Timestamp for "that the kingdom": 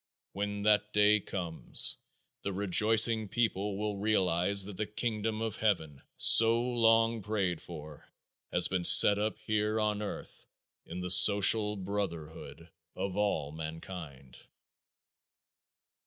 4.65-5.43